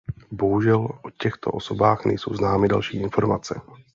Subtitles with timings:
[0.31, 3.61] Boužel o těchto osobách nejsou známy další informace.